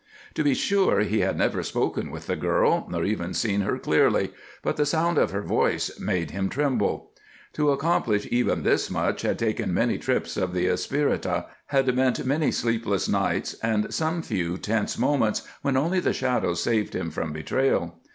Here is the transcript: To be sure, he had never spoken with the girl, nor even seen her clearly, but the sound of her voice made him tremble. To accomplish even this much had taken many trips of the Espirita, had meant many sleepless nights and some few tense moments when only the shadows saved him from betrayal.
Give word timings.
To 0.33 0.43
be 0.43 0.55
sure, 0.55 1.01
he 1.01 1.19
had 1.19 1.37
never 1.37 1.61
spoken 1.61 2.09
with 2.09 2.25
the 2.25 2.35
girl, 2.35 2.87
nor 2.89 3.03
even 3.05 3.35
seen 3.35 3.61
her 3.61 3.77
clearly, 3.77 4.33
but 4.63 4.75
the 4.75 4.83
sound 4.87 5.19
of 5.19 5.29
her 5.29 5.43
voice 5.43 5.91
made 5.99 6.31
him 6.31 6.49
tremble. 6.49 7.11
To 7.53 7.69
accomplish 7.69 8.27
even 8.31 8.63
this 8.63 8.89
much 8.89 9.21
had 9.21 9.37
taken 9.37 9.75
many 9.75 9.99
trips 9.99 10.37
of 10.37 10.53
the 10.55 10.65
Espirita, 10.65 11.45
had 11.67 11.95
meant 11.95 12.25
many 12.25 12.51
sleepless 12.51 13.07
nights 13.07 13.53
and 13.61 13.93
some 13.93 14.23
few 14.23 14.57
tense 14.57 14.97
moments 14.97 15.43
when 15.61 15.77
only 15.77 15.99
the 15.99 16.13
shadows 16.13 16.63
saved 16.63 16.95
him 16.95 17.11
from 17.11 17.31
betrayal. 17.31 17.99